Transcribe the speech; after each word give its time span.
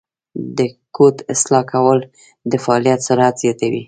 د 0.57 0.59
کوډ 0.95 1.17
اصلاح 1.33 1.63
کول 1.71 1.99
د 2.51 2.53
فعالیت 2.63 2.99
سرعت 3.07 3.35
زیاتوي. 3.43 3.79